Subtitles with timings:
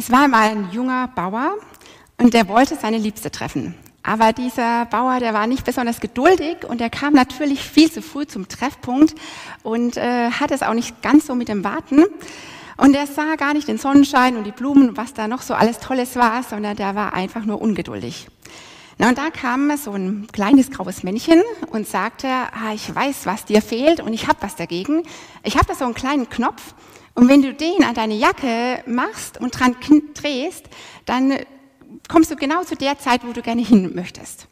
[0.00, 1.54] Es war einmal ein junger Bauer
[2.18, 3.74] und der wollte seine Liebste treffen.
[4.04, 8.24] Aber dieser Bauer, der war nicht besonders geduldig und er kam natürlich viel zu früh
[8.24, 9.16] zum Treffpunkt
[9.64, 12.04] und äh, hat es auch nicht ganz so mit dem Warten.
[12.76, 15.80] Und er sah gar nicht den Sonnenschein und die Blumen, was da noch so alles
[15.80, 18.28] Tolles war, sondern der war einfach nur ungeduldig.
[18.98, 21.42] Na, und da kam so ein kleines graues Männchen
[21.72, 25.02] und sagte, ah, ich weiß, was dir fehlt und ich habe was dagegen.
[25.42, 26.74] Ich habe da so einen kleinen Knopf
[27.18, 29.74] und wenn du den an deine Jacke machst und dran
[30.14, 30.66] drehst,
[31.04, 31.36] dann
[32.08, 34.46] kommst du genau zu der Zeit, wo du gerne hin möchtest.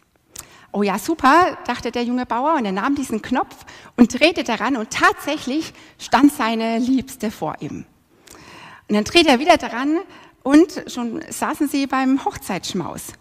[0.72, 3.54] Oh ja, super, dachte der junge Bauer und er nahm diesen Knopf
[3.96, 7.84] und drehte daran und tatsächlich stand seine Liebste vor ihm.
[8.88, 9.98] Und dann drehte er wieder daran
[10.42, 13.12] und schon saßen sie beim Hochzeitsschmaus.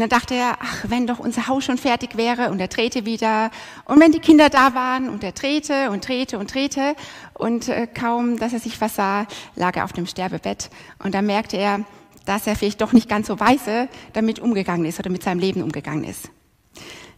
[0.00, 3.04] Und dann dachte er, ach, wenn doch unser Haus schon fertig wäre und er drehte
[3.04, 3.50] wieder.
[3.84, 6.96] Und wenn die Kinder da waren und er drehte und drehte und drehte
[7.34, 9.26] und äh, kaum, dass er sich versah,
[9.56, 10.70] lag er auf dem Sterbebett.
[11.00, 11.84] Und dann merkte er,
[12.24, 15.62] dass er vielleicht doch nicht ganz so weise damit umgegangen ist oder mit seinem Leben
[15.62, 16.30] umgegangen ist.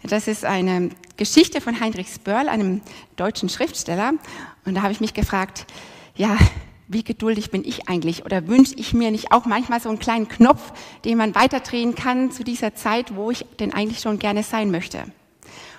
[0.03, 2.81] Das ist eine Geschichte von Heinrich Spörl, einem
[3.15, 4.15] deutschen Schriftsteller.
[4.65, 5.67] Und da habe ich mich gefragt,
[6.17, 6.37] ja,
[6.89, 8.25] wie geduldig bin ich eigentlich?
[8.25, 10.73] Oder wünsche ich mir nicht auch manchmal so einen kleinen Knopf,
[11.05, 15.05] den man weiterdrehen kann zu dieser Zeit, wo ich denn eigentlich schon gerne sein möchte?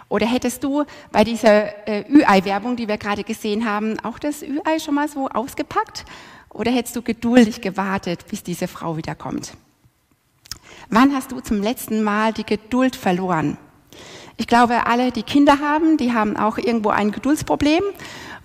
[0.10, 4.80] Oder hättest du bei dieser äh, Ü-Ei-Werbung, die wir gerade gesehen haben, auch das Ü-Ei
[4.80, 6.06] schon mal so ausgepackt?
[6.50, 9.54] Oder hättest du geduldig gewartet, bis diese Frau wiederkommt?
[10.90, 13.58] Wann hast du zum letzten Mal die Geduld verloren?
[14.38, 17.84] Ich glaube, alle, die Kinder haben, die haben auch irgendwo ein Geduldsproblem.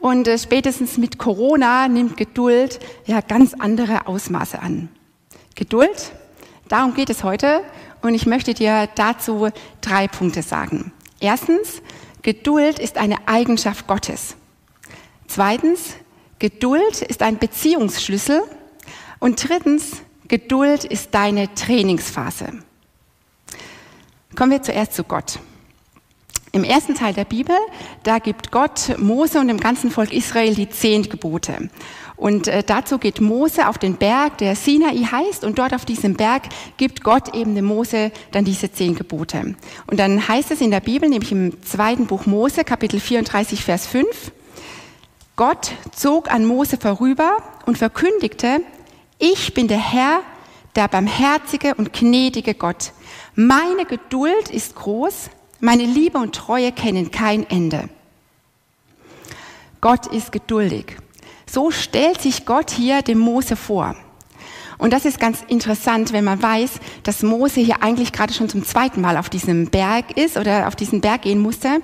[0.00, 4.88] Und äh, spätestens mit Corona nimmt Geduld ja ganz andere Ausmaße an.
[5.54, 6.12] Geduld,
[6.68, 7.62] darum geht es heute.
[8.00, 9.48] Und ich möchte dir dazu
[9.80, 10.92] drei Punkte sagen.
[11.20, 11.82] Erstens,
[12.22, 14.36] Geduld ist eine Eigenschaft Gottes.
[15.26, 15.96] Zweitens,
[16.38, 18.42] Geduld ist ein Beziehungsschlüssel.
[19.18, 22.52] Und drittens, Geduld ist deine Trainingsphase.
[24.36, 25.40] Kommen wir zuerst zu Gott.
[26.52, 27.56] Im ersten Teil der Bibel,
[28.04, 31.68] da gibt Gott Mose und dem ganzen Volk Israel die zehn Gebote.
[32.16, 36.14] Und äh, dazu geht Mose auf den Berg, der Sinai heißt, und dort auf diesem
[36.14, 36.42] Berg
[36.76, 39.54] gibt Gott eben dem Mose dann diese zehn Gebote.
[39.86, 43.86] Und dann heißt es in der Bibel, nämlich im zweiten Buch Mose, Kapitel 34, Vers
[43.86, 44.32] 5,
[45.36, 48.62] Gott zog an Mose vorüber und verkündigte,
[49.18, 50.20] ich bin der Herr,
[50.74, 52.92] der barmherzige und gnädige Gott.
[53.36, 57.88] Meine Geduld ist groß, meine Liebe und Treue kennen kein Ende.
[59.80, 60.96] Gott ist geduldig.
[61.50, 63.96] So stellt sich Gott hier dem Mose vor.
[64.76, 68.64] Und das ist ganz interessant, wenn man weiß, dass Mose hier eigentlich gerade schon zum
[68.64, 71.80] zweiten Mal auf diesem Berg ist oder auf diesen Berg gehen musste.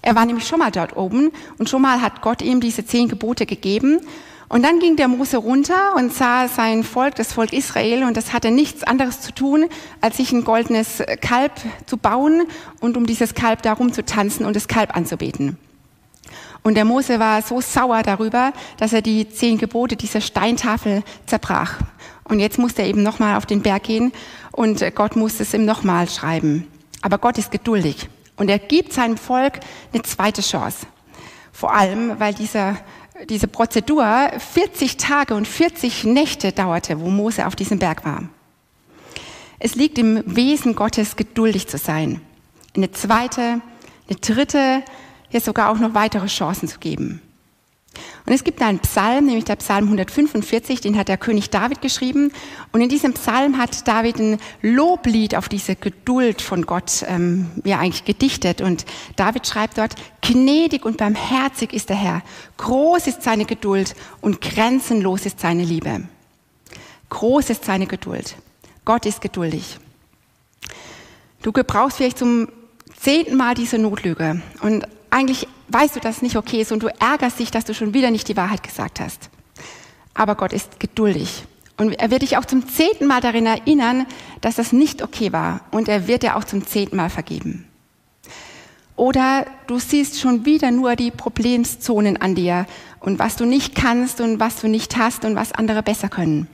[0.00, 3.08] Er war nämlich schon mal dort oben und schon mal hat Gott ihm diese zehn
[3.08, 4.00] Gebote gegeben.
[4.48, 8.32] Und dann ging der Mose runter und sah sein Volk, das Volk Israel, und das
[8.32, 9.66] hatte nichts anderes zu tun,
[10.00, 11.52] als sich ein goldenes Kalb
[11.84, 12.46] zu bauen
[12.80, 15.58] und um dieses Kalb darum zu tanzen und das Kalb anzubeten.
[16.62, 21.78] Und der Mose war so sauer darüber, dass er die zehn Gebote dieser Steintafel zerbrach.
[22.24, 24.12] Und jetzt musste er eben nochmal auf den Berg gehen
[24.52, 26.66] und Gott musste es ihm nochmal schreiben.
[27.00, 29.60] Aber Gott ist geduldig und er gibt seinem Volk
[29.92, 30.86] eine zweite Chance.
[31.52, 32.76] Vor allem, weil dieser
[33.26, 38.28] diese Prozedur 40 Tage und 40 Nächte dauerte, wo Mose auf diesem Berg war.
[39.58, 42.20] Es liegt im Wesen Gottes, geduldig zu sein.
[42.76, 43.60] Eine zweite,
[44.08, 44.82] eine dritte,
[45.30, 47.20] jetzt sogar auch noch weitere Chancen zu geben.
[48.26, 52.32] Und es gibt einen Psalm, nämlich der Psalm 145, den hat der König David geschrieben.
[52.72, 57.78] Und in diesem Psalm hat David ein Loblied auf diese Geduld von Gott ähm, ja
[57.78, 58.60] eigentlich gedichtet.
[58.60, 58.84] Und
[59.16, 62.22] David schreibt dort, gnädig und barmherzig ist der Herr,
[62.56, 66.02] groß ist seine Geduld und grenzenlos ist seine Liebe.
[67.10, 68.36] Groß ist seine Geduld.
[68.84, 69.78] Gott ist geduldig.
[71.42, 72.48] Du gebrauchst vielleicht zum
[72.98, 74.42] zehnten Mal diese Notlüge.
[74.60, 77.74] Und eigentlich weißt du, dass es nicht okay ist und du ärgerst dich, dass du
[77.74, 79.30] schon wieder nicht die Wahrheit gesagt hast.
[80.14, 81.44] Aber Gott ist geduldig.
[81.76, 84.06] Und er wird dich auch zum zehnten Mal darin erinnern,
[84.40, 85.60] dass das nicht okay war.
[85.70, 87.68] Und er wird dir auch zum zehnten Mal vergeben.
[88.96, 92.66] Oder du siehst schon wieder nur die Problemzonen an dir
[92.98, 96.48] und was du nicht kannst und was du nicht hast und was andere besser können.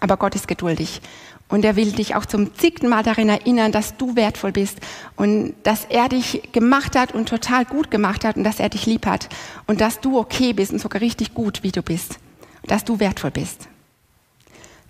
[0.00, 1.00] Aber Gott ist geduldig
[1.48, 4.78] und er will dich auch zum zigten Mal darin erinnern, dass du wertvoll bist
[5.16, 8.86] und dass er dich gemacht hat und total gut gemacht hat und dass er dich
[8.86, 9.28] lieb hat
[9.66, 12.18] und dass du okay bist und sogar richtig gut, wie du bist.
[12.66, 13.68] Dass du wertvoll bist.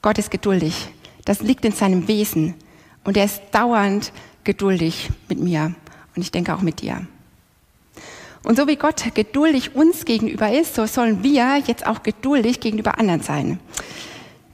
[0.01, 0.89] Gott ist geduldig.
[1.27, 2.55] Das liegt in seinem Wesen.
[3.05, 4.13] Und er ist dauernd
[4.45, 5.75] geduldig mit mir.
[6.15, 7.07] Und ich denke auch mit dir.
[8.45, 12.99] Und so wie Gott geduldig uns gegenüber ist, so sollen wir jetzt auch geduldig gegenüber
[12.99, 13.59] anderen sein.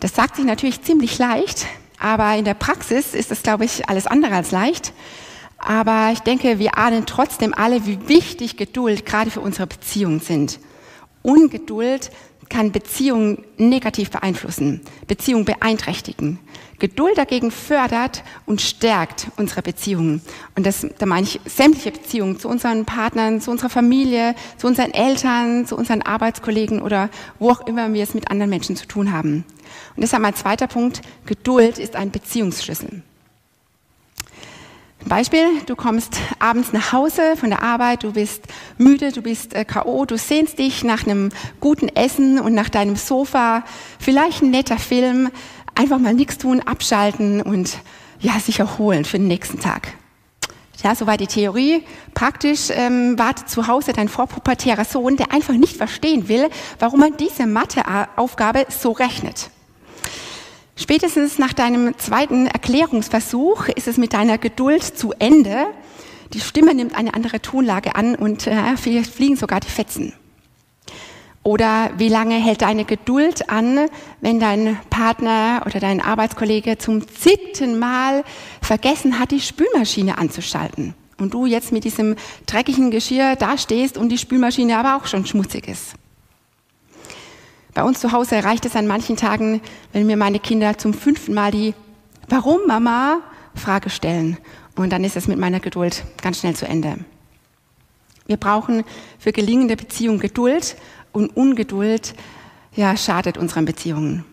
[0.02, 1.64] Das sagt sich natürlich ziemlich leicht,
[2.00, 4.92] aber in der Praxis ist das, glaube ich, alles andere als leicht.
[5.58, 10.58] Aber ich denke, wir ahnen trotzdem alle, wie wichtig Geduld gerade für unsere Beziehungen sind.
[11.22, 12.10] Ungeduld
[12.48, 16.38] kann Beziehungen negativ beeinflussen, Beziehungen beeinträchtigen.
[16.78, 20.20] Geduld dagegen fördert und stärkt unsere Beziehungen.
[20.56, 24.92] Und das, da meine ich sämtliche Beziehungen zu unseren Partnern, zu unserer Familie, zu unseren
[24.92, 27.08] Eltern, zu unseren Arbeitskollegen oder
[27.38, 29.44] wo auch immer wir es mit anderen Menschen zu tun haben.
[29.94, 33.02] Und deshalb mein zweiter Punkt, Geduld ist ein Beziehungsschlüssel.
[35.08, 38.44] Beispiel, du kommst abends nach Hause von der Arbeit, du bist
[38.78, 42.96] müde, du bist äh, KO, du sehnst dich nach einem guten Essen und nach deinem
[42.96, 43.64] Sofa,
[43.98, 45.30] vielleicht ein netter Film,
[45.74, 47.78] einfach mal nichts tun, abschalten und
[48.20, 49.94] ja, sich erholen für den nächsten Tag.
[50.82, 51.84] Ja, soweit die Theorie.
[52.12, 56.48] Praktisch ähm, wartet zu Hause dein vorpubertärer Sohn, der einfach nicht verstehen will,
[56.80, 59.50] warum man diese Matheaufgabe so rechnet.
[60.76, 65.66] Spätestens nach deinem zweiten Erklärungsversuch ist es mit deiner Geduld zu Ende.
[66.32, 70.14] Die Stimme nimmt eine andere Tonlage an und äh, fliegen sogar die Fetzen.
[71.44, 73.88] Oder wie lange hält deine Geduld an,
[74.20, 78.22] wenn dein Partner oder dein Arbeitskollege zum zigten Mal
[78.60, 80.94] vergessen hat, die Spülmaschine anzuschalten?
[81.18, 82.16] Und du jetzt mit diesem
[82.46, 85.94] dreckigen Geschirr dastehst und die Spülmaschine aber auch schon schmutzig ist.
[87.74, 91.32] Bei uns zu Hause reicht es an manchen Tagen, wenn mir meine Kinder zum fünften
[91.32, 91.74] Mal die
[92.28, 93.20] Warum Mama
[93.54, 94.36] Frage stellen.
[94.76, 96.98] Und dann ist es mit meiner Geduld ganz schnell zu Ende.
[98.26, 98.84] Wir brauchen
[99.18, 100.76] für gelingende Beziehungen Geduld
[101.12, 102.14] und Ungeduld
[102.74, 104.24] ja, schadet unseren Beziehungen.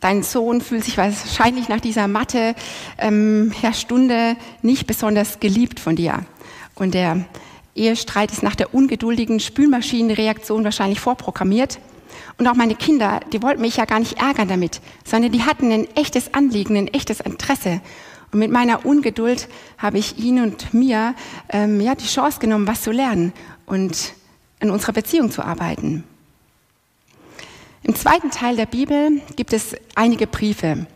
[0.00, 2.54] Dein Sohn fühlt sich wahrscheinlich nach dieser Mathe
[2.98, 6.24] ähm, ja, Stunde nicht besonders geliebt von dir.
[6.74, 7.24] Und der
[7.74, 11.78] Ehestreit ist nach der ungeduldigen Spülmaschinenreaktion wahrscheinlich vorprogrammiert.
[12.38, 15.70] Und auch meine Kinder, die wollten mich ja gar nicht ärgern damit, sondern die hatten
[15.72, 17.80] ein echtes Anliegen, ein echtes Interesse.
[18.32, 21.14] Und mit meiner Ungeduld habe ich ihnen und mir
[21.48, 23.32] ähm, ja, die Chance genommen, was zu lernen
[23.66, 24.14] und
[24.60, 26.04] in unserer Beziehung zu arbeiten.
[27.82, 30.86] Im zweiten Teil der Bibel gibt es einige Briefe.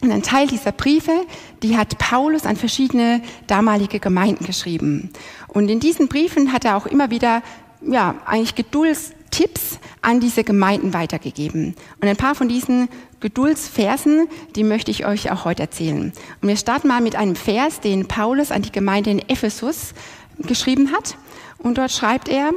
[0.00, 1.26] Und ein Teil dieser Briefe,
[1.62, 5.10] die hat Paulus an verschiedene damalige Gemeinden geschrieben.
[5.48, 7.42] Und in diesen Briefen hat er auch immer wieder,
[7.80, 11.74] ja, eigentlich Geduldstipps an diese Gemeinden weitergegeben.
[12.00, 12.88] Und ein paar von diesen
[13.20, 16.12] Geduldsversen, die möchte ich euch auch heute erzählen.
[16.40, 19.94] Und wir starten mal mit einem Vers, den Paulus an die Gemeinde in Ephesus
[20.38, 21.16] geschrieben hat.
[21.58, 22.52] Und dort schreibt er,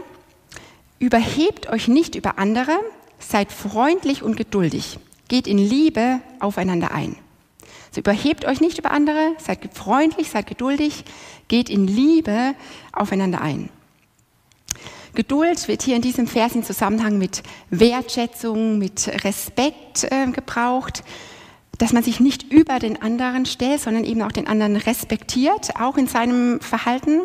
[0.99, 2.77] überhebt euch nicht über andere,
[3.19, 7.15] seid freundlich und geduldig, geht in Liebe aufeinander ein.
[7.91, 11.03] So überhebt euch nicht über andere, seid freundlich, seid geduldig,
[11.47, 12.55] geht in Liebe
[12.93, 13.69] aufeinander ein.
[15.13, 21.03] Geduld wird hier in diesem Vers in Zusammenhang mit Wertschätzung, mit Respekt äh, gebraucht,
[21.77, 25.97] dass man sich nicht über den anderen stellt, sondern eben auch den anderen respektiert, auch
[25.97, 27.21] in seinem Verhalten.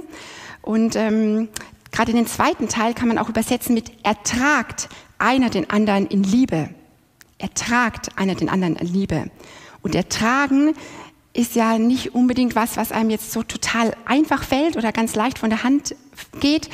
[0.63, 1.49] Und ähm,
[1.93, 4.89] gerade den zweiten Teil kann man auch übersetzen mit ertragt
[5.19, 6.71] einer den anderen in Liebe.
[7.39, 9.31] Ertragt einer den anderen in Liebe.
[9.83, 10.75] Und ertragen
[11.35, 15.39] ist ja nicht unbedingt was, was einem jetzt so total einfach fällt oder ganz leicht
[15.39, 15.95] von der Hand
[16.41, 16.71] geht,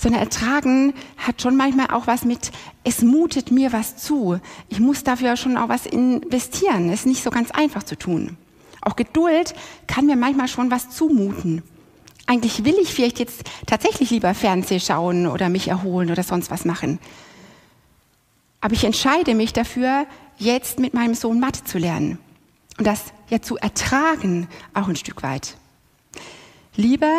[0.00, 2.52] sondern ertragen hat schon manchmal auch was mit,
[2.84, 4.40] es mutet mir was zu.
[4.70, 6.88] Ich muss dafür schon auch was investieren.
[6.88, 8.38] Es ist nicht so ganz einfach zu tun.
[8.80, 9.54] Auch Geduld
[9.86, 11.62] kann mir manchmal schon was zumuten.
[12.26, 16.64] Eigentlich will ich vielleicht jetzt tatsächlich lieber Fernseh schauen oder mich erholen oder sonst was
[16.64, 16.98] machen.
[18.62, 20.06] Aber ich entscheide mich dafür,
[20.38, 22.18] jetzt mit meinem Sohn Mathe zu lernen
[22.78, 25.56] und das ja zu ertragen, auch ein Stück weit.
[26.74, 27.10] Liebe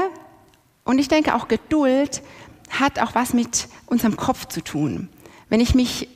[0.84, 2.24] und ich denke auch Geduld
[2.80, 5.10] hat auch was mit unserem Kopf zu tun.
[5.50, 6.08] Wenn ich mich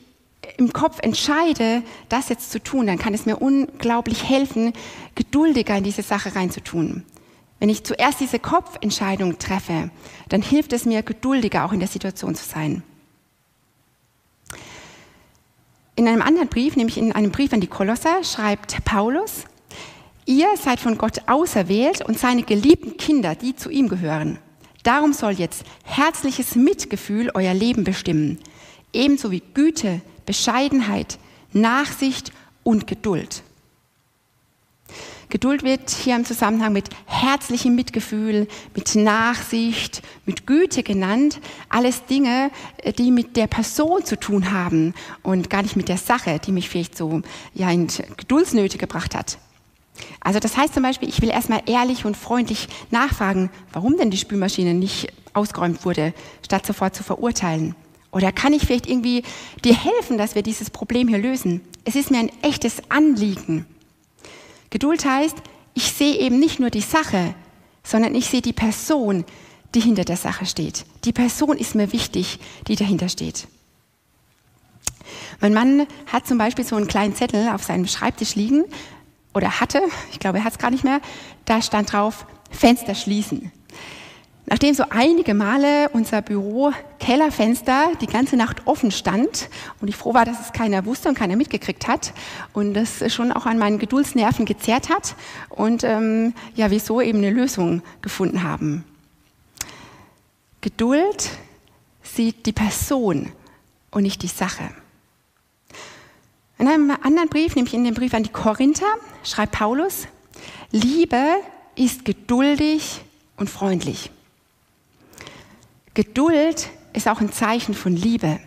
[0.58, 4.74] im Kopf entscheide, das jetzt zu tun, dann kann es mir unglaublich helfen,
[5.16, 7.04] geduldiger in diese Sache reinzutun.
[7.60, 9.90] Wenn ich zuerst diese Kopfentscheidung treffe,
[10.30, 12.84] dann hilft es mir, geduldiger auch in der Situation zu sein.
[15.96, 19.46] In einem anderen Brief, nämlich in einem Brief an die Kolosser, schreibt Paulus,
[20.26, 24.38] ihr seid von Gott auserwählt und seine geliebten Kinder, die zu ihm gehören.
[24.86, 28.38] Darum soll jetzt herzliches Mitgefühl euer Leben bestimmen,
[28.94, 31.18] ebenso wie Güte, Bescheidenheit,
[31.54, 33.42] Nachsicht und Geduld.
[35.30, 41.40] Geduld wird hier im Zusammenhang mit herzlichem Mitgefühl, mit Nachsicht, mit Güte genannt.
[41.68, 45.98] Alles Dinge, äh, die mit der Person zu tun haben und gar nicht mit der
[45.98, 47.24] Sache, die mich vielleicht so
[47.56, 47.88] ja, in
[48.18, 49.40] Geduldsnöte gebracht hat.
[50.26, 54.18] Also das heißt zum Beispiel, ich will erstmal ehrlich und freundlich nachfragen, warum denn die
[54.18, 57.76] Spülmaschine nicht ausgeräumt wurde, statt sofort zu verurteilen.
[58.12, 59.22] Oder kann ich vielleicht irgendwie
[59.64, 61.62] dir helfen, dass wir dieses Problem hier lösen?
[61.84, 63.68] Es ist mir ein echtes Anliegen.
[64.72, 65.38] Geduld heißt,
[65.76, 67.36] ich sehe eben nicht nur die Sache,
[67.84, 69.26] sondern ich sehe die Person,
[69.76, 70.86] die hinter der Sache steht.
[71.04, 73.48] Die Person ist mir wichtig, die dahinter steht.
[75.40, 78.64] Mein Mann hat zum Beispiel so einen kleinen Zettel auf seinem Schreibtisch liegen
[79.36, 81.02] oder hatte, ich glaube, er hat es gar nicht mehr,
[81.44, 83.52] da stand drauf, Fenster schließen.
[84.48, 89.50] Nachdem so einige Male unser Büro Kellerfenster die ganze Nacht offen stand
[89.82, 92.14] und ich froh war, dass es keiner wusste und keiner mitgekriegt hat
[92.54, 95.16] und das schon auch an meinen Geduldsnerven gezerrt hat
[95.50, 98.84] und ähm, ja, wieso eben eine Lösung gefunden haben.
[100.62, 101.30] Geduld
[102.04, 103.32] sieht die Person
[103.90, 104.70] und nicht die Sache.
[106.58, 108.86] In einem anderen Brief, nämlich in dem Brief an die Korinther,
[109.26, 110.08] schreibt Paulus,
[110.72, 111.24] Liebe
[111.76, 113.02] ist geduldig
[113.38, 114.12] und freundlich.
[115.94, 118.40] Geduld ist auch ein Zeichen von Liebe.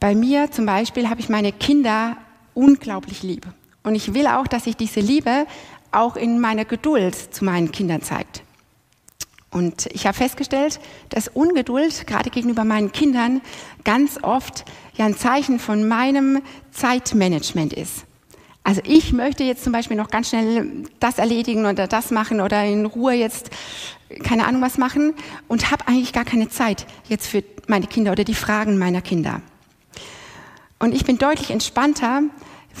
[0.00, 2.16] Bei mir zum Beispiel habe ich meine Kinder
[2.54, 3.46] unglaublich lieb.
[3.82, 5.46] Und ich will auch, dass sich diese Liebe
[5.92, 8.42] auch in meiner Geduld zu meinen Kindern zeigt.
[9.50, 13.40] Und ich habe festgestellt, dass Ungeduld gerade gegenüber meinen Kindern
[13.84, 14.64] ganz oft
[14.96, 18.05] ja ein Zeichen von meinem Zeitmanagement ist.
[18.66, 22.64] Also ich möchte jetzt zum Beispiel noch ganz schnell das erledigen oder das machen oder
[22.64, 23.48] in Ruhe jetzt
[24.24, 25.14] keine Ahnung was machen
[25.46, 29.40] und habe eigentlich gar keine Zeit jetzt für meine Kinder oder die Fragen meiner Kinder.
[30.80, 32.22] Und ich bin deutlich entspannter,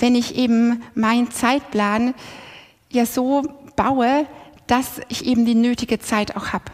[0.00, 2.14] wenn ich eben meinen Zeitplan
[2.90, 3.42] ja so
[3.76, 4.26] baue,
[4.66, 6.64] dass ich eben die nötige Zeit auch habe.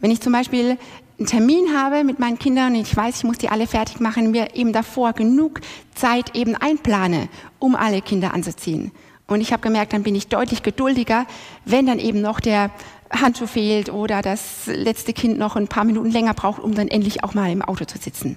[0.00, 0.76] Wenn ich zum Beispiel
[1.18, 4.30] einen Termin habe mit meinen Kindern und ich weiß, ich muss die alle fertig machen,
[4.30, 5.60] mir eben davor genug
[5.94, 7.28] Zeit eben einplane,
[7.58, 8.90] um alle Kinder anzuziehen.
[9.26, 11.26] Und ich habe gemerkt, dann bin ich deutlich geduldiger,
[11.64, 12.70] wenn dann eben noch der
[13.10, 17.22] Handschuh fehlt oder das letzte Kind noch ein paar Minuten länger braucht, um dann endlich
[17.24, 18.36] auch mal im Auto zu sitzen.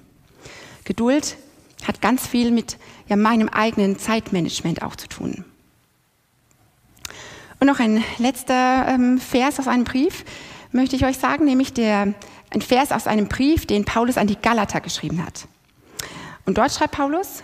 [0.85, 1.35] Geduld
[1.85, 5.43] hat ganz viel mit ja, meinem eigenen Zeitmanagement auch zu tun.
[7.59, 10.23] Und noch ein letzter ähm, Vers aus einem Brief
[10.71, 12.13] möchte ich euch sagen, nämlich der,
[12.49, 15.47] ein Vers aus einem Brief, den Paulus an die Galater geschrieben hat.
[16.45, 17.43] Und dort schreibt Paulus,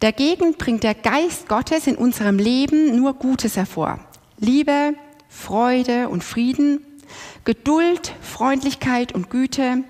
[0.00, 4.00] dagegen bringt der Geist Gottes in unserem Leben nur Gutes hervor.
[4.38, 4.94] Liebe,
[5.28, 6.80] Freude und Frieden,
[7.44, 9.84] Geduld, Freundlichkeit und Güte,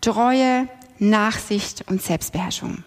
[0.00, 2.84] Treue, Nachsicht und Selbstbeherrschung.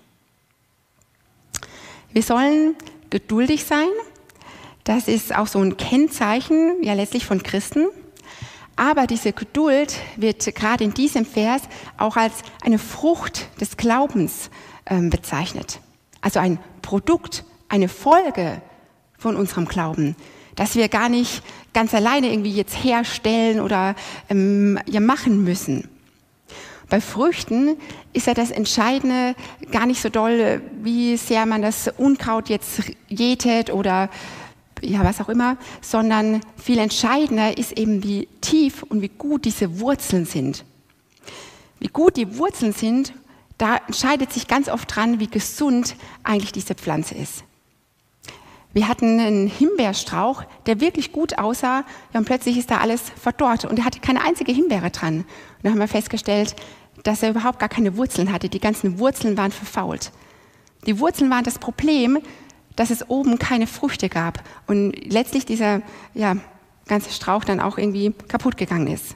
[2.12, 2.75] Wir sollen
[3.10, 3.89] geduldig sein.
[4.86, 7.88] Das ist auch so ein Kennzeichen, ja letztlich von Christen.
[8.75, 11.62] Aber diese Geduld wird gerade in diesem Vers
[11.98, 14.50] auch als eine Frucht des Glaubens
[14.86, 15.79] ähm, bezeichnet.
[16.22, 18.62] Also ein Produkt, eine Folge
[19.17, 20.15] von unserem Glauben,
[20.55, 21.41] dass wir gar nicht
[21.74, 23.96] ganz alleine irgendwie jetzt herstellen oder
[24.29, 25.89] ähm, ja machen müssen.
[26.89, 27.77] Bei Früchten
[28.13, 29.36] ist ja das Entscheidende
[29.72, 34.10] gar nicht so doll, wie sehr man das Unkraut jetzt jätet oder
[34.86, 39.80] ja, was auch immer, sondern viel entscheidender ist eben, wie tief und wie gut diese
[39.80, 40.65] Wurzeln sind.
[41.80, 43.13] Wie gut die Wurzeln sind,
[43.58, 47.44] da entscheidet sich ganz oft dran, wie gesund eigentlich diese Pflanze ist.
[48.74, 53.63] Wir hatten einen Himbeerstrauch, der wirklich gut aussah, ja, und plötzlich ist da alles verdorrt
[53.63, 55.20] und er hatte keine einzige Himbeere dran.
[55.20, 55.25] Und
[55.63, 56.58] dann haben wir festgestellt,
[57.04, 58.50] dass er überhaupt gar keine Wurzeln hatte.
[58.50, 60.12] Die ganzen Wurzeln waren verfault.
[60.86, 62.20] Die Wurzeln waren das Problem,
[62.75, 65.82] dass es oben keine Früchte gab und letztlich dieser
[66.13, 66.36] ja,
[66.88, 69.15] ganze Strauch dann auch irgendwie kaputt gegangen ist.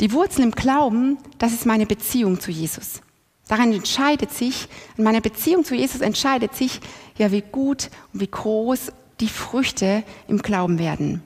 [0.00, 3.00] Die Wurzeln im Glauben, das ist meine Beziehung zu Jesus.
[3.48, 6.80] Daran entscheidet sich, in meiner Beziehung zu Jesus entscheidet sich,
[7.16, 11.22] ja, wie gut und wie groß die Früchte im Glauben werden.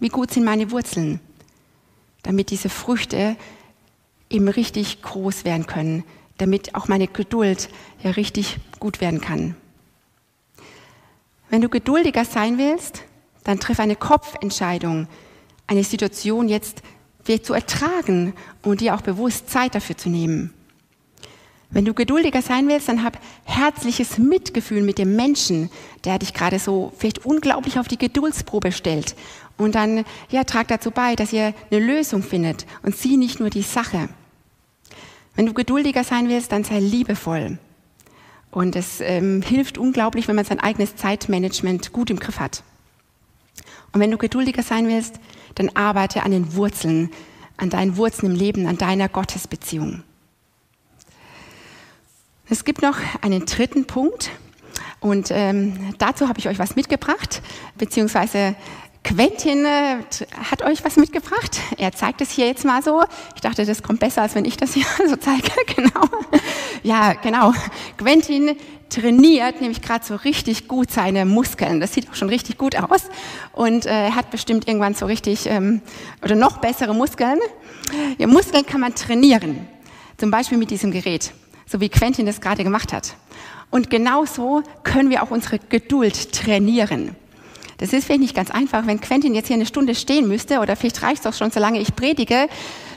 [0.00, 1.20] Wie gut sind meine Wurzeln,
[2.22, 3.36] damit diese Früchte
[4.30, 6.02] eben richtig groß werden können,
[6.38, 7.68] damit auch meine Geduld
[8.02, 9.54] ja richtig gut werden kann.
[11.52, 13.02] Wenn du geduldiger sein willst,
[13.44, 15.06] dann triff eine Kopfentscheidung,
[15.66, 16.80] eine Situation jetzt
[17.42, 18.32] zu ertragen
[18.62, 20.54] und dir auch bewusst Zeit dafür zu nehmen.
[21.68, 25.68] Wenn du geduldiger sein willst, dann hab herzliches Mitgefühl mit dem Menschen,
[26.04, 29.14] der dich gerade so vielleicht unglaublich auf die Geduldsprobe stellt.
[29.58, 33.50] Und dann, ja, trag dazu bei, dass ihr eine Lösung findet und sieh nicht nur
[33.50, 34.08] die Sache.
[35.36, 37.58] Wenn du geduldiger sein willst, dann sei liebevoll.
[38.52, 42.62] Und es ähm, hilft unglaublich, wenn man sein eigenes Zeitmanagement gut im Griff hat.
[43.92, 45.16] Und wenn du geduldiger sein willst,
[45.54, 47.10] dann arbeite an den Wurzeln,
[47.56, 50.02] an deinen Wurzeln im Leben, an deiner Gottesbeziehung.
[52.48, 54.30] Es gibt noch einen dritten Punkt
[55.00, 57.40] und ähm, dazu habe ich euch was mitgebracht,
[57.78, 58.54] beziehungsweise
[59.04, 59.96] Quentin äh,
[60.50, 61.58] hat euch was mitgebracht.
[61.76, 63.02] Er zeigt es hier jetzt mal so.
[63.34, 65.50] Ich dachte, das kommt besser, als wenn ich das hier so zeige.
[65.74, 66.02] Genau.
[66.82, 67.52] Ja, genau.
[67.96, 68.56] Quentin
[68.88, 71.80] trainiert nämlich gerade so richtig gut seine Muskeln.
[71.80, 73.08] Das sieht auch schon richtig gut aus.
[73.52, 75.80] Und äh, er hat bestimmt irgendwann so richtig ähm,
[76.22, 77.38] oder noch bessere Muskeln.
[78.18, 79.66] Ja, Muskeln kann man trainieren.
[80.18, 81.32] Zum Beispiel mit diesem Gerät,
[81.66, 83.14] so wie Quentin das gerade gemacht hat.
[83.70, 87.16] Und genauso können wir auch unsere Geduld trainieren.
[87.78, 88.86] Das ist vielleicht nicht ganz einfach.
[88.86, 91.80] Wenn Quentin jetzt hier eine Stunde stehen müsste, oder vielleicht reicht es auch schon, solange
[91.80, 92.48] ich predige,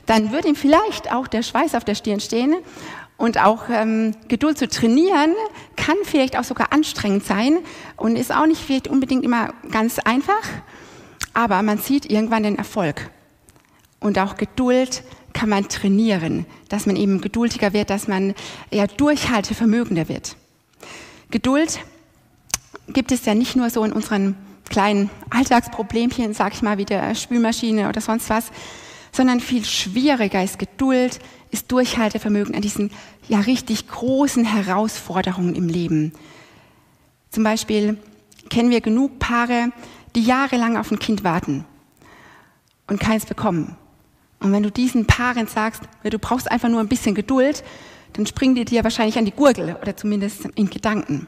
[0.05, 2.55] dann würde ihm vielleicht auch der Schweiß auf der Stirn stehen.
[3.17, 5.33] Und auch ähm, Geduld zu trainieren
[5.75, 7.59] kann vielleicht auch sogar anstrengend sein
[7.95, 10.43] und ist auch nicht vielleicht unbedingt immer ganz einfach.
[11.33, 13.09] Aber man sieht irgendwann den Erfolg.
[13.99, 15.03] Und auch Geduld
[15.33, 18.33] kann man trainieren, dass man eben geduldiger wird, dass man
[18.71, 20.35] ja durchhaltevermögender wird.
[21.31, 21.79] Geduld
[22.87, 24.35] gibt es ja nicht nur so in unseren
[24.69, 28.51] kleinen Alltagsproblemchen, sag ich mal, wie der Spülmaschine oder sonst was,
[29.11, 31.19] sondern viel schwieriger ist Geduld,
[31.55, 32.91] ist Durchhaltevermögen an diesen
[33.29, 36.11] ja richtig großen Herausforderungen im Leben.
[37.31, 37.97] Zum Beispiel
[38.49, 39.69] kennen wir genug Paare,
[40.15, 41.63] die jahrelang auf ein Kind warten
[42.87, 43.77] und keins bekommen.
[44.41, 47.63] Und wenn du diesen Paaren sagst, du brauchst einfach nur ein bisschen Geduld,
[48.13, 51.27] dann springen die dir wahrscheinlich an die Gurgel oder zumindest in Gedanken.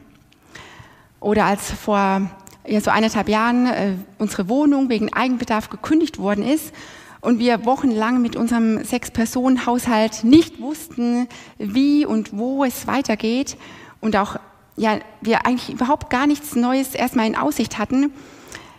[1.20, 2.30] Oder als vor
[2.66, 6.72] ja, so eineinhalb Jahren äh, unsere Wohnung wegen Eigenbedarf gekündigt worden ist
[7.20, 13.56] und wir wochenlang mit unserem Sechs-Personen-Haushalt nicht wussten, wie und wo es weitergeht
[14.00, 14.36] und auch
[14.76, 18.12] ja, wir eigentlich überhaupt gar nichts Neues erstmal in Aussicht hatten,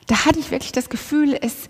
[0.07, 1.67] da hatte ich wirklich das Gefühl, es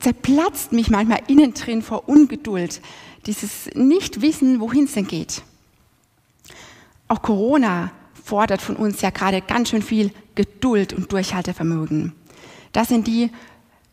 [0.00, 2.80] zerplatzt mich manchmal innen drin vor Ungeduld,
[3.26, 5.42] dieses Nicht-Wissen, wohin es denn geht.
[7.06, 7.92] Auch Corona
[8.24, 12.12] fordert von uns ja gerade ganz schön viel Geduld und Durchhaltevermögen.
[12.72, 13.30] Das sind die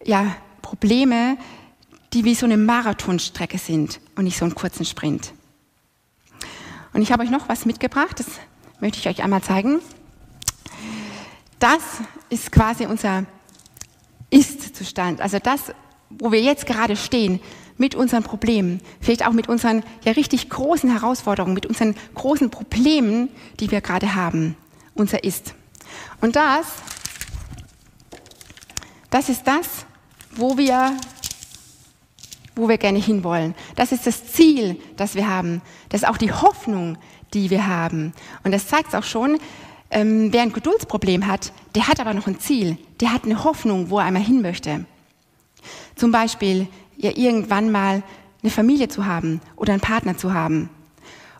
[0.06, 1.38] ja, Probleme,
[2.14, 5.34] die wie so eine Marathonstrecke sind und nicht so einen kurzen Sprint.
[6.94, 8.28] Und ich habe euch noch was mitgebracht, das
[8.80, 9.80] möchte ich euch einmal zeigen.
[11.60, 11.82] Das
[12.30, 13.26] ist quasi unser
[14.30, 15.74] Ist-Zustand, also das,
[16.10, 17.40] wo wir jetzt gerade stehen,
[17.78, 23.30] mit unseren Problemen, vielleicht auch mit unseren ja richtig großen Herausforderungen, mit unseren großen Problemen,
[23.60, 24.56] die wir gerade haben,
[24.96, 25.54] unser Ist.
[26.22, 26.66] Und das,
[29.10, 29.86] das ist das,
[30.32, 30.98] wo wir,
[32.58, 33.56] wo wir gerne hinwollen.
[33.76, 35.62] Das ist das Ziel, das wir haben.
[35.90, 36.98] Das ist auch die Hoffnung,
[37.34, 38.14] die wir haben.
[38.44, 39.38] Und das zeigt es auch schon,
[39.90, 42.78] ähm, wer ein Geduldsproblem hat, der hat aber noch ein Ziel.
[43.00, 44.86] Der hat eine Hoffnung, wo er einmal hin möchte.
[45.96, 46.68] Zum Beispiel
[46.98, 48.04] ja irgendwann mal
[48.42, 50.70] eine Familie zu haben oder einen Partner zu haben.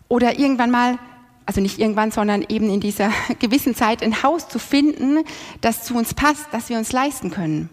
[0.08, 0.98] Oder irgendwann mal,
[1.46, 5.24] also nicht irgendwann, sondern eben in dieser gewissen Zeit ein Haus zu finden,
[5.60, 7.68] das zu uns passt, das wir uns leisten können.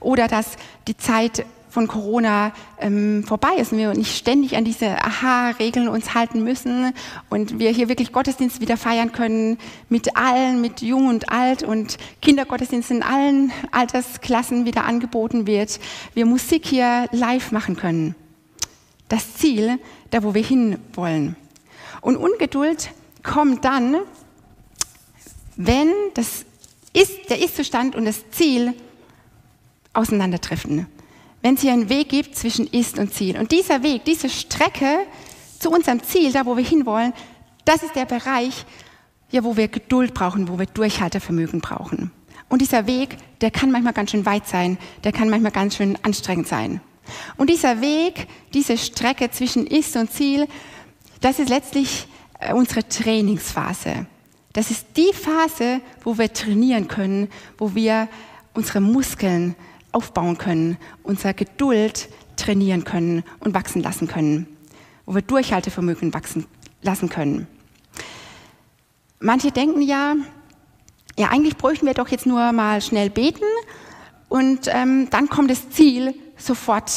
[0.00, 1.44] Oder dass die Zeit
[1.78, 6.92] von Corona ähm, vorbei ist und wir nicht ständig an diese Aha-Regeln uns halten müssen
[7.30, 11.96] und wir hier wirklich Gottesdienst wieder feiern können mit allen, mit Jung und Alt und
[12.20, 15.78] Kindergottesdienst in allen Altersklassen wieder angeboten wird,
[16.14, 18.16] wir Musik hier live machen können.
[19.08, 19.78] Das Ziel,
[20.10, 21.36] da wo wir hin wollen.
[22.00, 22.90] Und Ungeduld
[23.22, 23.98] kommt dann,
[25.54, 26.44] wenn das
[26.92, 28.74] ist, der Ist-Zustand und das Ziel
[29.92, 30.88] auseinandertreffen
[31.48, 33.38] wenn es hier einen Weg gibt zwischen Ist und Ziel.
[33.38, 34.98] Und dieser Weg, diese Strecke
[35.58, 37.14] zu unserem Ziel, da wo wir hinwollen,
[37.64, 38.66] das ist der Bereich,
[39.30, 42.10] ja, wo wir Geduld brauchen, wo wir Durchhaltevermögen brauchen.
[42.50, 45.96] Und dieser Weg, der kann manchmal ganz schön weit sein, der kann manchmal ganz schön
[46.02, 46.82] anstrengend sein.
[47.38, 50.48] Und dieser Weg, diese Strecke zwischen Ist und Ziel,
[51.22, 52.08] das ist letztlich
[52.40, 54.04] äh, unsere Trainingsphase.
[54.52, 58.06] Das ist die Phase, wo wir trainieren können, wo wir
[58.52, 59.56] unsere Muskeln
[59.92, 64.46] aufbauen können, unsere Geduld trainieren können und wachsen lassen können,
[65.06, 66.46] wo wir Durchhaltevermögen wachsen
[66.82, 67.46] lassen können.
[69.20, 70.14] Manche denken ja,
[71.18, 73.44] ja, eigentlich bräuchten wir doch jetzt nur mal schnell beten
[74.28, 76.92] und ähm, dann kommt das Ziel sofort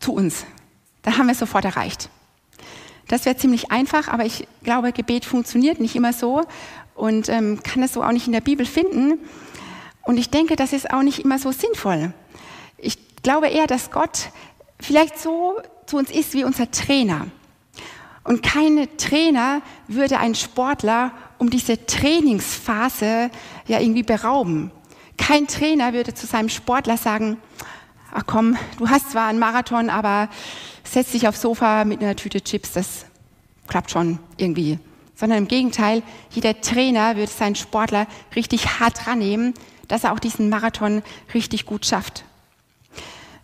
[0.00, 0.44] zu uns.
[1.02, 2.08] Dann haben wir es sofort erreicht.
[3.08, 6.42] Das wäre ziemlich einfach, aber ich glaube, Gebet funktioniert nicht immer so
[6.94, 9.18] und ähm, kann es so auch nicht in der Bibel finden.
[10.02, 12.12] Und ich denke, das ist auch nicht immer so sinnvoll.
[13.22, 14.30] Ich glaube eher, dass Gott
[14.80, 15.54] vielleicht so
[15.86, 17.28] zu uns ist wie unser Trainer.
[18.24, 23.30] Und kein Trainer würde einen Sportler um diese Trainingsphase
[23.68, 24.72] ja irgendwie berauben.
[25.18, 27.36] Kein Trainer würde zu seinem Sportler sagen,
[28.12, 30.28] ach komm, du hast zwar einen Marathon, aber
[30.82, 33.06] setz dich aufs Sofa mit einer Tüte Chips, das
[33.68, 34.80] klappt schon irgendwie.
[35.14, 39.54] Sondern im Gegenteil, jeder Trainer würde seinen Sportler richtig hart rannehmen,
[39.86, 42.24] dass er auch diesen Marathon richtig gut schafft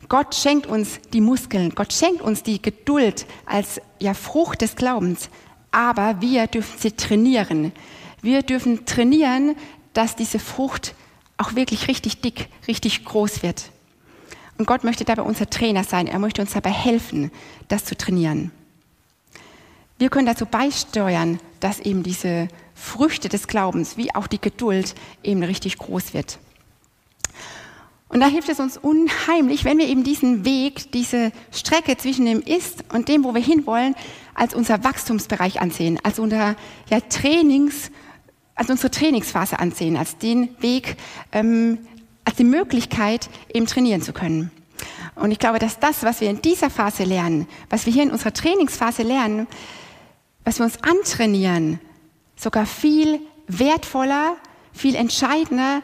[0.08, 5.28] Gott schenkt uns die Muskeln, Gott schenkt uns die Geduld als ja, Frucht des Glaubens,
[5.70, 7.72] aber wir dürfen sie trainieren.
[8.22, 9.54] Wir dürfen trainieren,
[9.92, 10.94] dass diese Frucht
[11.36, 13.70] auch wirklich richtig dick, richtig groß wird.
[14.56, 16.08] Und Gott möchte dabei unser Trainer sein.
[16.08, 17.30] Er möchte uns dabei helfen,
[17.68, 18.50] das zu trainieren.
[19.98, 25.42] Wir können dazu beisteuern, dass eben diese Früchte des Glaubens, wie auch die Geduld, eben
[25.42, 26.38] richtig groß wird.
[28.08, 32.40] Und da hilft es uns unheimlich, wenn wir eben diesen Weg, diese Strecke zwischen dem
[32.40, 33.94] Ist und dem, wo wir hinwollen,
[34.34, 36.56] als unser Wachstumsbereich ansehen, als unser
[36.88, 37.90] ja, Trainings,
[38.54, 40.96] als unsere Trainingsphase ansehen, als den Weg,
[41.32, 41.78] ähm,
[42.24, 44.50] als die Möglichkeit, eben trainieren zu können.
[45.16, 48.10] Und ich glaube, dass das, was wir in dieser Phase lernen, was wir hier in
[48.10, 49.46] unserer Trainingsphase lernen,
[50.44, 51.80] was wir uns antrainieren,
[52.36, 54.36] sogar viel wertvoller,
[54.72, 55.82] viel entscheidender,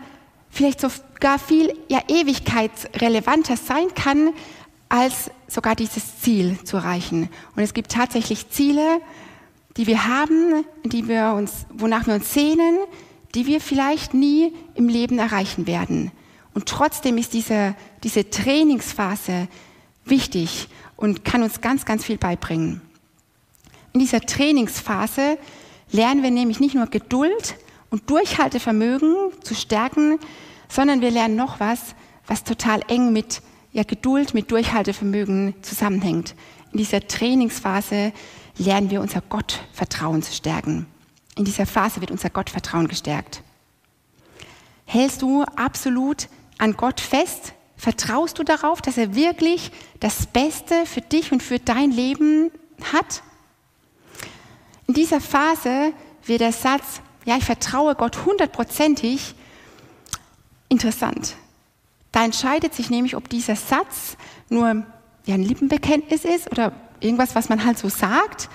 [0.50, 0.80] vielleicht
[1.14, 4.30] sogar viel ja, ewigkeitsrelevanter sein kann,
[4.88, 7.28] als sogar dieses Ziel zu erreichen.
[7.56, 9.00] Und es gibt tatsächlich Ziele,
[9.76, 12.78] die wir haben, die wir uns, wonach wir uns sehnen,
[13.34, 16.12] die wir vielleicht nie im Leben erreichen werden.
[16.52, 19.48] Und trotzdem ist diese, diese Trainingsphase
[20.04, 22.80] wichtig und kann uns ganz, ganz viel beibringen.
[23.92, 25.38] In dieser Trainingsphase
[25.90, 27.56] lernen wir nämlich nicht nur Geduld
[27.90, 30.18] und Durchhaltevermögen zu stärken,
[30.68, 31.94] sondern wir lernen noch was,
[32.26, 36.34] was total eng mit ja, Geduld, mit Durchhaltevermögen zusammenhängt.
[36.72, 38.12] In dieser Trainingsphase
[38.56, 40.86] lernen wir unser Gottvertrauen zu stärken.
[41.36, 43.42] In dieser Phase wird unser Gottvertrauen gestärkt.
[44.86, 47.54] Hältst du absolut an Gott fest?
[47.76, 52.50] Vertraust du darauf, dass er wirklich das Beste für dich und für dein Leben
[52.92, 53.22] hat?
[54.86, 55.92] In dieser Phase
[56.24, 59.34] wird der Satz, ja, ich vertraue Gott hundertprozentig,
[60.74, 61.36] interessant.
[62.12, 64.16] Da entscheidet sich nämlich, ob dieser Satz
[64.48, 64.84] nur
[65.26, 68.48] ein Lippenbekenntnis ist oder irgendwas, was man halt so sagt,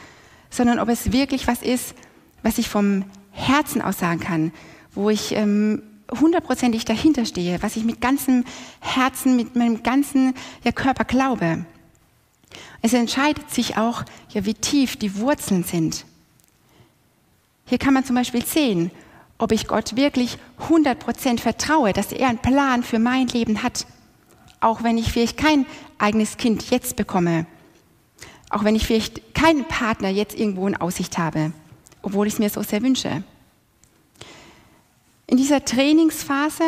[0.49, 1.95] sondern ob es wirklich was ist,
[2.43, 4.51] was ich vom Herzen aus sagen kann,
[4.93, 5.81] wo ich ähm,
[6.19, 8.43] hundertprozentig dahinter stehe, was ich mit ganzem
[8.79, 11.65] Herzen, mit meinem ganzen ja, Körper glaube.
[12.81, 16.05] Es entscheidet sich auch, ja, wie tief die Wurzeln sind.
[17.65, 18.91] Hier kann man zum Beispiel sehen,
[19.39, 23.87] ob ich Gott wirklich 100% vertraue, dass er einen Plan für mein Leben hat.
[24.59, 25.65] Auch wenn ich vielleicht kein
[25.97, 27.47] eigenes Kind jetzt bekomme.
[28.49, 31.53] Auch wenn ich vielleicht keinen Partner jetzt irgendwo in Aussicht habe,
[32.01, 33.23] obwohl ich es mir so sehr wünsche.
[35.27, 36.63] In dieser Trainingsphase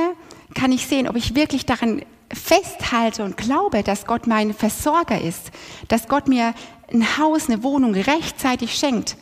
[0.54, 5.52] kann ich sehen, ob ich wirklich daran festhalte und glaube, dass Gott mein Versorger ist,
[5.90, 6.54] dass Gott mir
[6.94, 9.18] ein Haus, eine Wohnung rechtzeitig schenkt,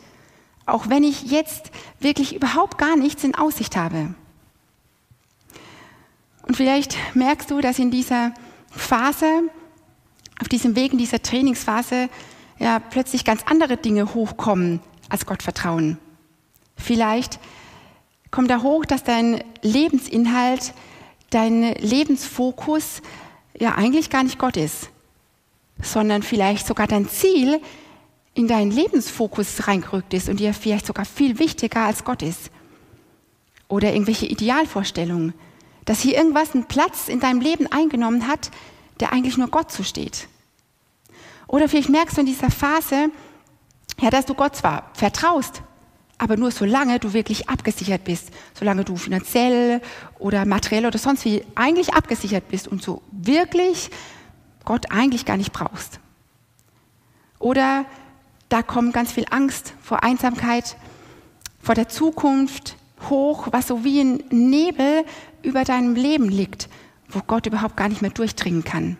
[0.70, 4.14] auch wenn ich jetzt wirklich überhaupt gar nichts in Aussicht habe.
[6.42, 8.32] Und vielleicht merkst du, dass in dieser
[8.70, 9.42] Phase,
[10.40, 12.08] auf diesem Weg, in dieser Trainingsphase,
[12.58, 15.98] ja plötzlich ganz andere Dinge hochkommen als Gottvertrauen.
[16.76, 17.40] Vielleicht
[18.30, 20.72] kommt da hoch, dass dein Lebensinhalt,
[21.30, 23.02] dein Lebensfokus
[23.58, 24.90] ja eigentlich gar nicht Gott ist,
[25.82, 27.60] sondern vielleicht sogar dein Ziel
[28.34, 32.50] in deinen Lebensfokus reingerückt ist und dir vielleicht sogar viel wichtiger als Gott ist.
[33.68, 35.34] Oder irgendwelche Idealvorstellungen,
[35.84, 38.50] dass hier irgendwas einen Platz in deinem Leben eingenommen hat,
[39.00, 40.28] der eigentlich nur Gott zusteht.
[41.46, 43.10] Oder vielleicht merkst du in dieser Phase,
[44.00, 45.62] ja, dass du Gott zwar vertraust,
[46.16, 49.80] aber nur solange du wirklich abgesichert bist, solange du finanziell
[50.18, 53.90] oder materiell oder sonst wie eigentlich abgesichert bist und so wirklich
[54.64, 55.98] Gott eigentlich gar nicht brauchst.
[57.38, 57.86] Oder
[58.50, 60.76] da kommt ganz viel Angst vor Einsamkeit,
[61.62, 62.76] vor der Zukunft
[63.08, 65.04] hoch, was so wie ein Nebel
[65.42, 66.68] über deinem Leben liegt,
[67.08, 68.96] wo Gott überhaupt gar nicht mehr durchdringen kann.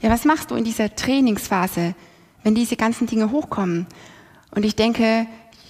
[0.00, 1.94] Ja, was machst du in dieser Trainingsphase,
[2.44, 3.86] wenn diese ganzen Dinge hochkommen?
[4.52, 5.26] Und ich denke,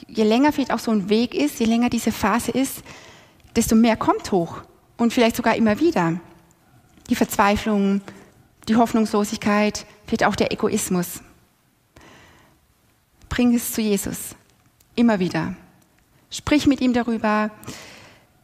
[0.07, 2.83] je länger vielleicht auch so ein Weg ist, je länger diese Phase ist,
[3.57, 4.59] desto mehr kommt hoch.
[4.99, 6.21] Und vielleicht sogar immer wieder.
[7.09, 8.03] Die Verzweiflung,
[8.69, 11.23] die Hoffnungslosigkeit, vielleicht auch der Egoismus.
[13.29, 14.35] Bring es zu Jesus.
[14.95, 15.55] Immer wieder.
[16.31, 17.51] Sprich mit ihm darüber.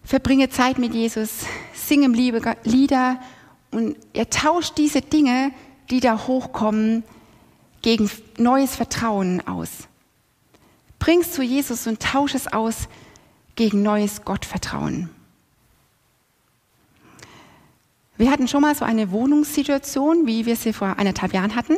[0.05, 1.31] Verbringe Zeit mit Jesus.
[1.75, 3.21] Sing ihm Lieder.
[3.71, 5.53] Und er tauscht diese Dinge,
[5.91, 7.03] die da hochkommen,
[7.83, 9.89] gegen neues Vertrauen aus.
[10.99, 12.89] Bring es zu Jesus und tausche es aus
[13.57, 15.11] gegen neues Gottvertrauen.
[18.17, 21.77] Wir hatten schon mal so eine Wohnungssituation, wie wir sie vor eineinhalb Jahren hatten.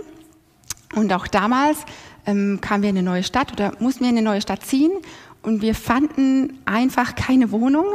[0.95, 1.79] Und auch damals
[2.27, 4.93] ähm, kamen wir in eine neue Stadt oder mussten wir in eine neue Stadt ziehen
[5.43, 7.87] und wir fanden einfach keine Wohnung,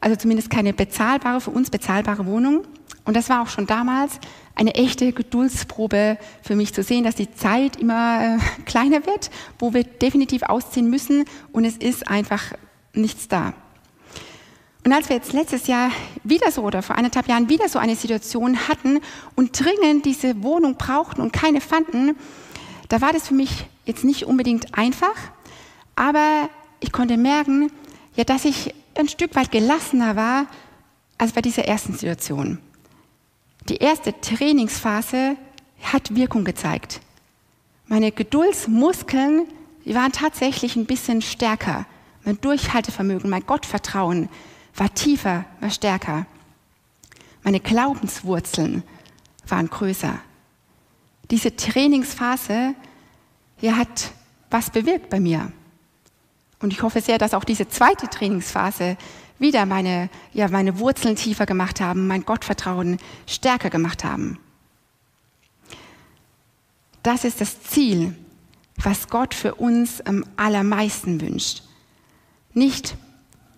[0.00, 2.64] also zumindest keine bezahlbare, für uns bezahlbare Wohnung.
[3.04, 4.20] Und das war auch schon damals
[4.54, 9.74] eine echte Geduldsprobe für mich zu sehen, dass die Zeit immer äh, kleiner wird, wo
[9.74, 12.52] wir definitiv ausziehen müssen und es ist einfach
[12.94, 13.54] nichts da.
[14.84, 15.90] Und als wir jetzt letztes Jahr
[16.24, 18.98] wieder so oder vor anderthalb Jahren wieder so eine Situation hatten
[19.36, 22.16] und dringend diese Wohnung brauchten und keine fanden,
[22.92, 25.14] da war das für mich jetzt nicht unbedingt einfach,
[25.96, 27.72] aber ich konnte merken,
[28.16, 30.44] ja, dass ich ein Stück weit gelassener war
[31.16, 32.58] als bei dieser ersten Situation.
[33.70, 35.38] Die erste Trainingsphase
[35.82, 37.00] hat Wirkung gezeigt.
[37.86, 39.46] Meine Geduldsmuskeln,
[39.86, 41.86] die waren tatsächlich ein bisschen stärker.
[42.26, 44.28] Mein Durchhaltevermögen, mein Gottvertrauen
[44.76, 46.26] war tiefer, war stärker.
[47.42, 48.82] Meine Glaubenswurzeln
[49.48, 50.20] waren größer.
[51.32, 52.74] Diese Trainingsphase,
[53.62, 54.12] die hat
[54.50, 55.50] was bewirkt bei mir.
[56.60, 58.98] Und ich hoffe sehr, dass auch diese zweite Trainingsphase
[59.38, 64.38] wieder meine, ja, meine Wurzeln tiefer gemacht haben, mein Gottvertrauen stärker gemacht haben.
[67.02, 68.14] Das ist das Ziel,
[68.76, 71.62] was Gott für uns am allermeisten wünscht.
[72.52, 72.94] Nicht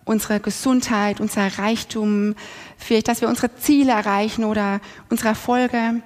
[0.05, 2.35] unsere Gesundheit, unser Reichtum,
[2.77, 6.01] vielleicht, dass wir unsere Ziele erreichen oder unsere Erfolge,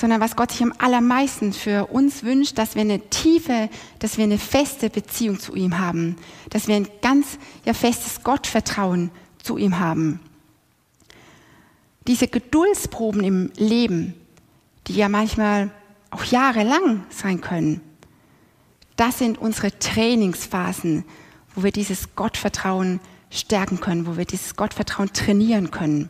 [0.00, 4.24] sondern was Gott sich am allermeisten für uns wünscht, dass wir eine tiefe, dass wir
[4.24, 6.16] eine feste Beziehung zu ihm haben,
[6.48, 9.10] dass wir ein ganz ja, festes Gottvertrauen
[9.42, 10.20] zu ihm haben.
[12.06, 14.14] Diese Geduldsproben im Leben,
[14.86, 15.70] die ja manchmal
[16.10, 17.82] auch jahrelang sein können,
[18.96, 21.04] das sind unsere Trainingsphasen,
[21.54, 26.08] wo wir dieses Gottvertrauen stärken können, wo wir dieses Gottvertrauen trainieren können.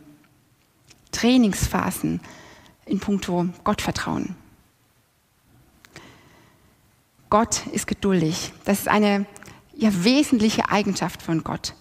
[1.11, 2.21] Trainingsphasen,
[2.91, 4.35] in puncto Gottvertrauen.
[7.29, 8.51] Gott ist geduldig.
[8.65, 9.25] Das ist eine
[9.73, 11.73] ja, wesentliche Eigenschaft von Gott.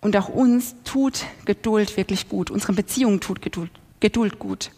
[0.00, 2.50] Und auch uns tut Geduld wirklich gut.
[2.50, 4.72] Unseren Beziehungen tut Geduld, Geduld gut.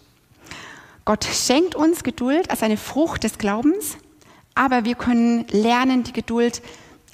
[1.05, 3.97] Gott schenkt uns Geduld als eine Frucht des Glaubens,
[4.55, 6.63] aber wir können lernen, die Geduld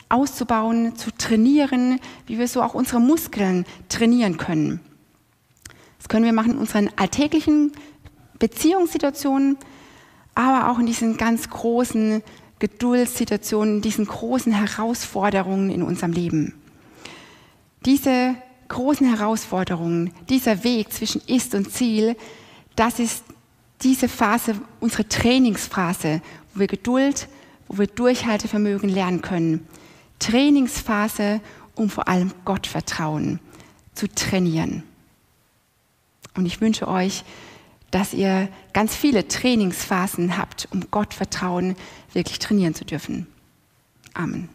[0.08, 4.80] auszubauen, zu trainieren, wie wir so auch unsere Muskeln trainieren können.
[5.98, 7.72] Das können wir machen in unseren alltäglichen
[8.38, 9.58] Beziehungssituationen,
[10.34, 12.22] aber auch in diesen ganz großen
[12.58, 16.54] Geduldssituationen, diesen großen Herausforderungen in unserem Leben.
[17.84, 18.34] Diese
[18.68, 22.16] großen Herausforderungen, dieser Weg zwischen Ist und Ziel,
[22.74, 23.24] das ist
[23.82, 26.22] diese Phase, unsere Trainingsphase,
[26.54, 27.28] wo wir Geduld,
[27.68, 29.66] wo wir Durchhaltevermögen lernen können.
[30.18, 31.40] Trainingsphase,
[31.74, 33.38] um vor allem Gottvertrauen
[33.94, 34.82] zu trainieren.
[36.34, 37.24] Und ich wünsche euch,
[37.90, 41.76] dass ihr ganz viele Trainingsphasen habt, um Gottvertrauen
[42.12, 43.26] wirklich trainieren zu dürfen.
[44.14, 44.48] Amen.